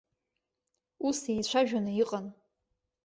[1.07, 2.25] Ус еицәажәаны иҟан.